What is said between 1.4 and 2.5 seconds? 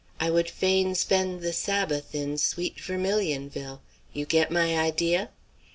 the sabbath in